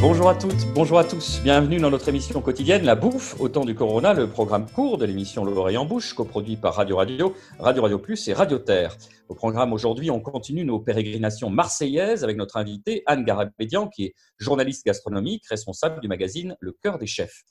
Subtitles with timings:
[0.00, 1.40] Bonjour à toutes, bonjour à tous.
[1.42, 5.04] Bienvenue dans notre émission quotidienne La Bouffe au temps du Corona, le programme court de
[5.04, 8.96] l'émission L'oreille en bouche, coproduit par Radio Radio, Radio Radio Plus et Radio Terre.
[9.28, 14.14] Au programme aujourd'hui, on continue nos pérégrinations marseillaises avec notre invitée Anne Garabédian, qui est
[14.38, 17.42] journaliste gastronomique, responsable du magazine Le Cœur des Chefs.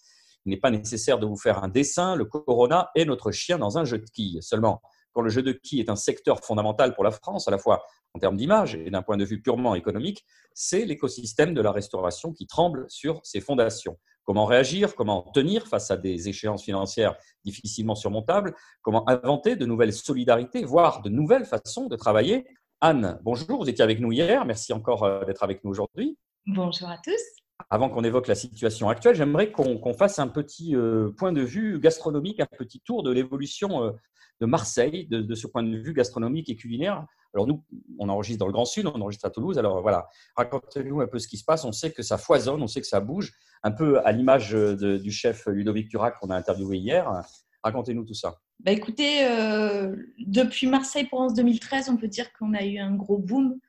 [0.46, 3.78] Il n'est pas nécessaire de vous faire un dessin, le Corona est notre chien dans
[3.78, 4.40] un jeu de quilles.
[4.42, 4.82] Seulement,
[5.18, 7.84] quand le jeu de quilles est un secteur fondamental pour la France, à la fois
[8.14, 12.34] en termes d'image et d'un point de vue purement économique, c'est l'écosystème de la restauration
[12.34, 13.98] qui tremble sur ses fondations.
[14.26, 18.54] Comment réagir, comment tenir face à des échéances financières difficilement surmontables,
[18.84, 22.46] comment inventer de nouvelles solidarités, voire de nouvelles façons de travailler.
[22.80, 26.16] Anne, bonjour, vous étiez avec nous hier, merci encore euh, d'être avec nous aujourd'hui.
[26.46, 27.24] Bonjour à tous.
[27.72, 31.80] Avant qu'on évoque la situation actuelle, j'aimerais qu'on fasse un petit euh, point de vue
[31.80, 33.92] gastronomique, un petit tour de l'évolution euh,
[34.40, 37.06] de Marseille, de, ce point de vue gastronomique et culinaire.
[37.34, 37.64] Alors nous,
[38.00, 39.58] on enregistre dans le Grand Sud, on enregistre à Toulouse.
[39.58, 41.66] Alors voilà, racontez-nous un peu ce qui se passe.
[41.66, 45.12] On sait que ça foisonne, on sait que ça bouge, un peu à l'image du
[45.12, 47.24] chef Ludovic Turac qu'on a interviewé hier.
[47.64, 48.38] Racontez-nous tout ça.
[48.60, 53.60] Bah écoutez, euh, depuis Marseille-Provence 2013, on peut dire qu'on a eu un gros boom,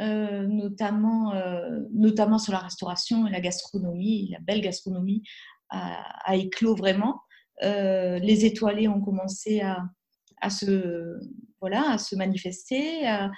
[0.00, 4.28] euh, notamment, euh, notamment sur la restauration et la gastronomie.
[4.32, 5.22] La belle gastronomie
[5.70, 7.22] a, a éclos vraiment.
[7.62, 9.82] les étoilés ont commencé à,
[10.44, 11.18] à se,
[11.60, 13.30] voilà, à se manifester, à,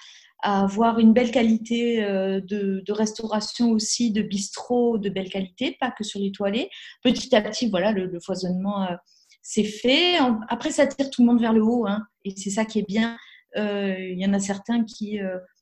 [0.42, 6.04] avoir une belle qualité euh, de, restauration aussi, de bistrot de belle qualité, pas que
[6.04, 6.68] sur les toilettes.
[7.02, 8.94] Petit à petit, voilà, le, foisonnement euh,
[9.42, 10.16] s'est fait.
[10.48, 12.86] Après, ça tire tout le monde vers le haut, hein, et c'est ça qui est
[12.86, 13.16] bien.
[13.56, 15.18] Euh, il y en a certains qui,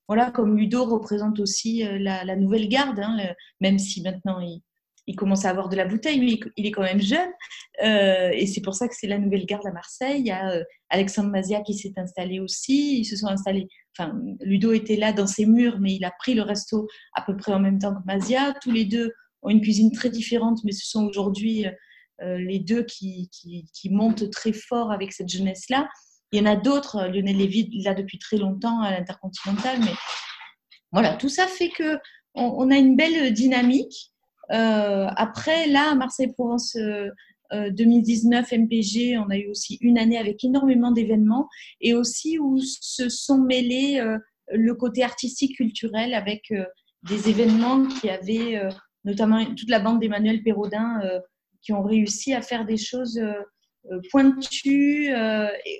[0.08, 3.18] voilà, comme Ludo représente aussi la, nouvelle garde, hein,
[3.60, 4.62] même si maintenant il,
[5.06, 7.28] il commence à avoir de la bouteille, mais il est quand même jeune.
[7.82, 10.20] Euh, et c'est pour ça que c'est la nouvelle garde à Marseille.
[10.20, 13.00] Il y a euh, Alexandre Mazia qui s'est installé aussi.
[13.00, 13.68] Ils se sont installés.
[13.96, 17.36] Enfin, Ludo était là dans ses murs, mais il a pris le resto à peu
[17.36, 18.54] près en même temps que Mazia.
[18.62, 21.66] Tous les deux ont une cuisine très différente, mais ce sont aujourd'hui
[22.22, 25.88] euh, les deux qui, qui, montent très fort avec cette jeunesse-là.
[26.32, 27.08] Il y en a d'autres.
[27.08, 29.92] Lionel Lévy, là depuis très longtemps à l'Intercontinental, mais
[30.92, 31.98] voilà, tout ça fait que
[32.36, 34.13] on a une belle dynamique.
[34.52, 36.76] Euh, après, là, Marseille-Provence
[37.52, 41.48] 2019, euh, euh, MPG, on a eu aussi une année avec énormément d'événements
[41.80, 44.02] et aussi où se sont mêlés
[44.52, 46.52] le côté artistique, culturel avec
[47.02, 48.62] des événements qui avaient
[49.04, 51.00] notamment toute la bande d'Emmanuel Perraudin
[51.62, 53.20] qui ont réussi à faire des choses
[54.10, 55.14] pointues,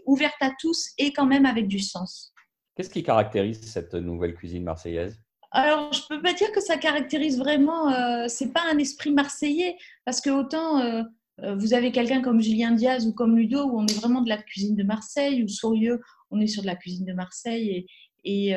[0.07, 2.33] ouvertes à tous et quand même avec du sens.
[2.77, 5.24] Qu'est-ce qui caractérise cette nouvelle cuisine marseillaise?
[5.55, 7.89] Alors, je peux pas dire que ça caractérise vraiment.
[7.93, 11.05] Euh, c'est pas un esprit marseillais, parce que autant euh,
[11.43, 14.29] euh, vous avez quelqu'un comme Julien Diaz ou comme Ludo, où on est vraiment de
[14.29, 16.01] la cuisine de Marseille, ou Sourieux,
[16.33, 17.87] on est sur de la cuisine de Marseille,
[18.25, 18.51] et,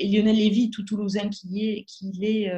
[0.00, 2.52] Lionel Lévy, tout Toulousain qui est, qui est,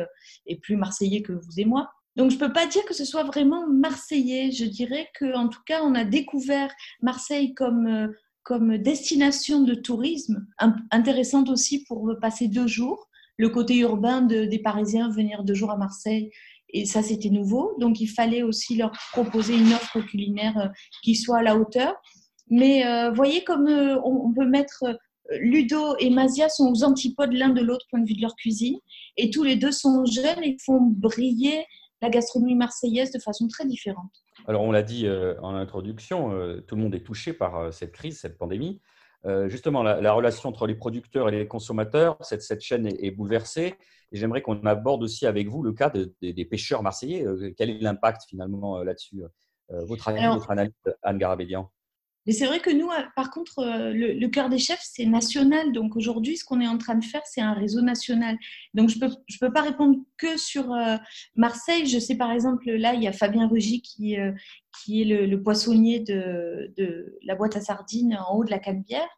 [0.47, 1.89] est plus marseillais que vous et moi.
[2.17, 4.51] Donc, je ne peux pas dire que ce soit vraiment marseillais.
[4.51, 10.45] Je dirais qu'en tout cas, on a découvert Marseille comme, comme destination de tourisme,
[10.91, 15.77] intéressante aussi pour passer deux jours le côté urbain des Parisiens venir deux jours à
[15.77, 16.31] Marseille.
[16.71, 17.77] Et ça, c'était nouveau.
[17.79, 20.69] Donc, il fallait aussi leur proposer une offre culinaire euh,
[21.03, 21.95] qui soit à la hauteur.
[22.51, 24.85] Mais euh, voyez comme euh, on, peut mettre
[25.41, 28.79] Ludo et Mazia sont aux antipodes l'un de l'autre point de vue de leur cuisine.
[29.17, 31.65] Et tous les deux sont jeunes et font briller
[32.03, 34.13] la gastronomie marseillaise de façon très différente.
[34.47, 35.09] Alors, on l'a dit
[35.43, 36.31] en introduction,
[36.69, 38.81] tout le monde est touché par cette crise, cette pandémie.
[39.27, 43.75] Euh, justement, la, relation entre les producteurs et les consommateurs, cette, cette chaîne est, bouleversée.
[44.13, 45.91] Et j'aimerais qu'on aborde aussi avec vous le cas
[46.23, 47.27] des pêcheurs marseillais.
[47.27, 49.23] Euh, quel est l'impact finalement euh, là-dessus
[49.69, 50.73] votre, votre, analyse,
[51.03, 51.73] Anne Garabédian
[52.27, 55.73] mais c'est vrai que nous, par contre, le, le cœur des chefs, c'est national.
[55.73, 58.37] Donc aujourd'hui, ce qu'on est en train de faire, c'est un réseau national.
[58.75, 60.75] Donc je ne peux, je peux pas répondre que sur
[61.37, 61.87] Marseille.
[61.87, 64.17] Je sais par exemple, là, il y a Fabien Rugy qui,
[64.83, 69.09] qui est le, poissonnier de, de, la boîte à sardines en haut de la Canebière,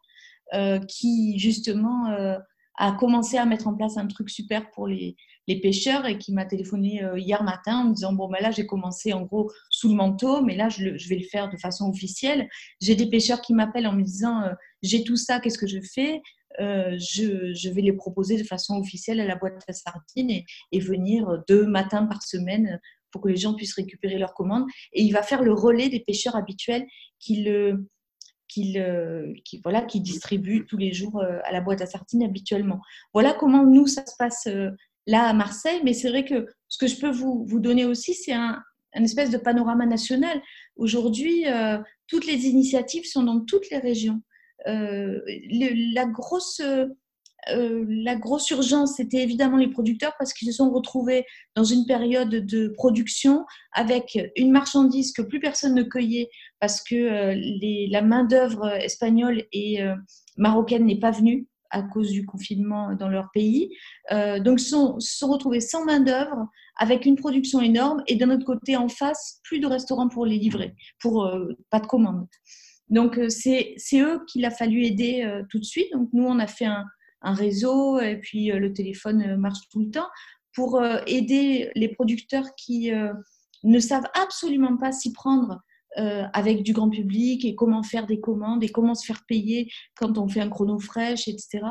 [0.54, 2.38] euh, qui justement euh,
[2.76, 5.16] a commencé à mettre en place un truc super pour les,
[5.48, 8.52] les pêcheurs et qui m'a téléphoné euh, hier matin en me disant bon ben là
[8.52, 11.88] j'ai commencé en gros sous le manteau mais là je, vais le faire de façon
[11.88, 12.48] officielle
[12.80, 14.44] j'ai des pêcheurs qui m'appellent en me disant
[14.82, 16.22] j'ai tout ça qu'est-ce que je fais?
[16.60, 20.42] Je, je, vais les proposer de façon officielle à la boîte à sardines
[20.72, 22.80] et, venir deux matins par semaine
[23.12, 24.66] pour que les gens puissent récupérer leurs commandes.
[24.92, 26.84] Et il va faire le relais des pêcheurs habituels
[27.20, 27.86] qui, le,
[28.48, 28.76] qui,
[29.44, 32.80] qui, voilà, qui distribuent tous les jours euh, à la boîte à sardines habituellement.
[33.12, 34.70] Voilà comment nous, ça se passe euh,
[35.08, 35.80] là à Marseille.
[35.82, 38.62] Mais c'est vrai que ce que je peux vous, vous donner aussi, c'est un,
[38.94, 40.40] espèce de panorama national.
[40.76, 44.22] Aujourd'hui, euh, toutes les initiatives sont dans toutes les régions.
[44.64, 46.60] la grosse
[47.50, 51.24] euh, la grosse urgence, c'était évidemment les producteurs parce qu'ils se sont retrouvés
[51.54, 56.28] dans une période de production avec une marchandise que plus personne ne cueillait
[56.60, 59.94] parce que euh, la main-d'œuvre espagnole et euh,
[60.36, 63.76] marocaine n'est pas venue à cause du confinement dans leur pays.
[64.10, 68.76] donc, ils se sont, retrouvés sans main-d'œuvre, avec une production énorme, et d'un autre côté,
[68.76, 71.30] en face, plus de restaurants pour les livrer, pour
[71.70, 72.26] pas de commandes.
[72.90, 75.92] Donc, c'est eux qu'il a fallu aider tout de suite.
[75.92, 76.84] Donc, nous, on a fait un,
[77.22, 80.08] réseau et puis euh, le téléphone euh, marche tout le temps
[80.54, 82.90] pour euh, aider les producteurs qui
[83.64, 85.60] ne savent absolument pas s'y prendre
[86.32, 90.16] avec du grand public et comment faire des commandes et comment se faire payer quand
[90.16, 91.64] on fait un chrono fraîche, etc.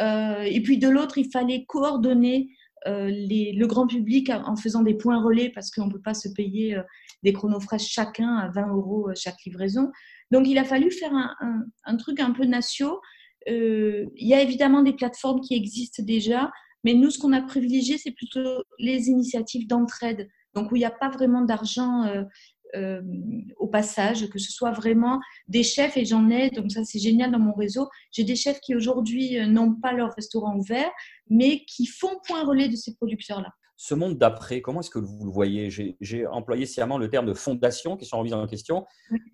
[0.00, 2.50] et puis de l'autre, il fallait coordonner
[2.86, 6.28] les, le grand public en faisant des points relais parce qu'on ne peut pas se
[6.28, 6.80] payer
[7.24, 9.90] des chronos fraîches chacun à 20 euros chaque livraison.
[10.30, 12.46] Donc il a fallu faire un, un, truc un peu
[13.48, 16.50] euh, il y a évidemment des plateformes qui existent déjà,
[16.84, 20.84] mais nous, ce qu'on a privilégié, c'est plutôt les initiatives d'entraide, donc où il n'y
[20.84, 22.24] a pas vraiment d'argent euh,
[22.76, 23.02] euh,
[23.56, 27.30] au passage, que ce soit vraiment des chefs, et j'en ai, donc ça c'est génial
[27.30, 30.90] dans mon réseau, j'ai des chefs qui aujourd'hui n'ont pas leur restaurant ouvert,
[31.28, 33.50] mais qui font point relais de ces producteurs-là.
[33.80, 35.70] Ce monde d'après, comment est-ce que vous le voyez?
[35.70, 38.84] J'ai employé sciemment le terme de fondation qui sont remises en question.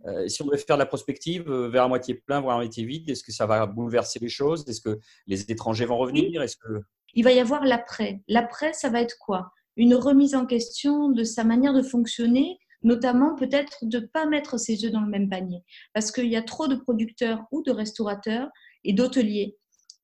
[0.04, 2.58] Euh, si on devait faire de la prospective euh, vers à moitié plein, voire à
[2.58, 4.69] moitié vide, est-ce que ça va bouleverser les choses?
[4.69, 6.42] Est-ce que les étrangers vont revenir?
[6.42, 6.82] Est-ce que
[7.14, 8.22] il va y avoir l'après.
[8.28, 9.52] L'après, ça va être quoi?
[9.76, 14.58] Une remise en question de sa manière de fonctionner, notamment peut-être de ne pas mettre
[14.58, 17.70] ses œufs dans le même panier, parce qu'il y a trop de producteurs ou de
[17.70, 18.48] restaurateurs
[18.84, 19.56] et d'hôteliers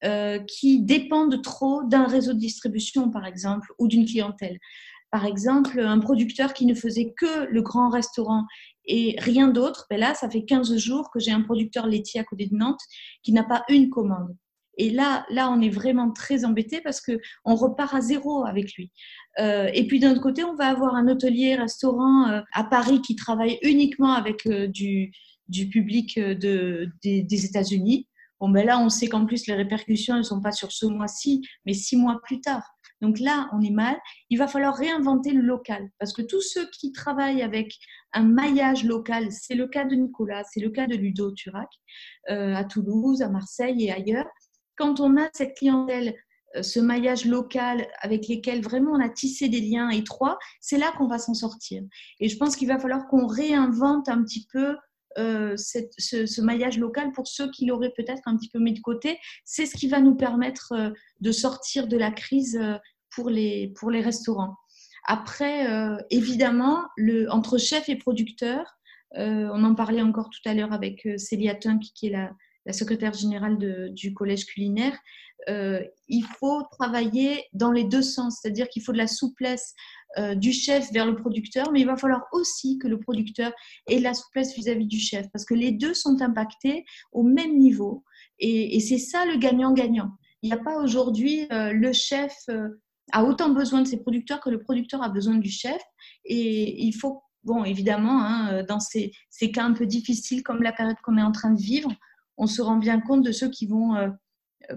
[0.02, 4.58] euh, qui dépendent trop d'un réseau de distribution, par exemple, ou d'une clientèle.
[5.10, 8.44] Par exemple, un producteur qui ne faisait que le grand restaurant
[8.86, 12.24] et rien d'autre, ben là, ça fait 15 jours que j'ai un producteur laitier à
[12.24, 12.80] côté de Nantes
[13.22, 14.34] qui n'a pas une commande.
[14.80, 18.72] Et là, là, on est vraiment très embêté parce que on repart à zéro avec
[18.74, 18.90] lui.
[19.38, 23.02] Euh, et puis d'un autre côté, on va avoir un hôtelier, restaurant euh, à Paris
[23.02, 25.12] qui travaille uniquement avec du,
[25.48, 28.08] du, public de, des, États-Unis
[28.40, 31.42] Bon, ben là, on sait qu'en plus, les répercussions ne sont pas sur ce mois-ci,
[31.66, 32.62] mais six mois plus tard.
[33.02, 33.96] Donc là, on est mal.
[34.30, 37.74] Il va falloir réinventer le local parce que tous ceux qui travaillent avec
[38.12, 41.68] un maillage local, c'est le cas de Nicolas, c'est le cas de Ludo Turac,
[42.30, 44.26] euh, à Toulouse, à Marseille et ailleurs.
[44.76, 46.14] Quand on a cette clientèle,
[46.56, 50.92] euh, ce maillage local avec lesquels vraiment on a tissé des liens étroits, c'est là
[50.98, 51.82] qu'on va s'en sortir.
[52.18, 54.76] Et je pense qu'il va falloir qu'on réinvente un petit peu
[55.18, 59.18] euh, ce, maillage local pour ceux qui l'auraient peut-être un petit peu mis de côté.
[59.44, 60.90] C'est ce qui va nous permettre euh,
[61.20, 62.60] de sortir de la crise
[63.14, 64.56] pour les, pour les restaurants.
[65.06, 65.66] Après,
[66.10, 68.78] évidemment, le, entre chef et producteur,
[69.16, 72.30] on en parlait encore tout à l'heure avec Célia Tunk, qui est la,
[72.72, 73.58] secrétaire générale
[73.92, 74.98] du collège culinaire,
[75.48, 79.74] il faut travailler dans les deux sens, c'est-à-dire qu'il faut de la souplesse
[80.18, 83.52] euh, du chef vers le producteur, mais il va falloir aussi que le producteur
[83.86, 88.02] ait la souplesse vis-à-vis du chef, parce que les deux sont impactés au même niveau.
[88.40, 90.10] Et, c'est ça le gagnant-gagnant.
[90.42, 92.70] Il n'y a pas aujourd'hui euh, le chef euh,
[93.12, 95.80] a autant besoin de ses producteurs que le producteur a besoin du chef.
[96.24, 99.12] Et il faut, bon, évidemment, hein, dans ces,
[99.52, 101.90] cas un peu difficiles comme la période qu'on est en train de vivre,
[102.40, 103.94] on se rend bien compte de ceux qui vont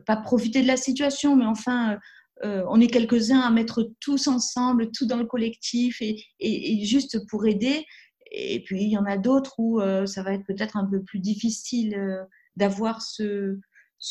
[0.05, 1.97] pas profiter de la situation, mais enfin
[2.43, 7.45] euh, on est quelques-uns à mettre tous ensemble, tout dans le collectif et, juste pour
[7.45, 7.85] aider.
[8.31, 11.01] Et puis il y en a d'autres où euh, ça va être peut-être un peu
[11.01, 12.23] plus difficile euh,
[12.55, 13.59] d'avoir ce,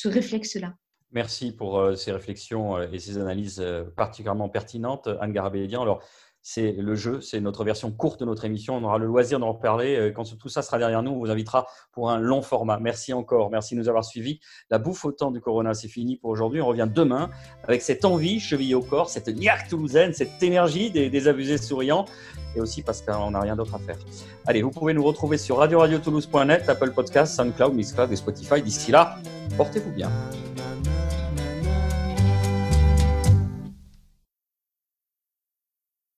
[0.05, 0.75] réflexe-là.
[1.11, 3.63] Merci pour ces réflexions et ces analyses
[3.95, 5.83] particulièrement pertinentes, Anne Garabédian.
[5.83, 6.03] Alors,
[6.43, 8.77] c'est le jeu, c'est notre version courte de notre émission.
[8.77, 9.97] On aura le loisir d'en reparler.
[9.97, 12.79] Euh, quand tout ça sera derrière nous, on vous invitera pour un long format.
[12.81, 14.41] Merci encore, merci de nous avoir suivis.
[14.69, 16.61] La bouffe au temps du Corona, c'est fini pour aujourd'hui.
[16.61, 17.31] On revient demain
[17.63, 22.07] avec cette envie chevillée au corps, cette niaque toulousaine, cette énergie des, des abusés souriants
[22.57, 23.97] et aussi parce qu'on n'a rien d'autre à faire.
[24.47, 28.61] Allez, vous pouvez nous retrouver sur radio-radio-toulouse.net, Apple Podcasts, SoundCloud, Mixcloud et Spotify.
[28.61, 29.17] D'ici là,
[29.57, 30.11] portez-vous bien.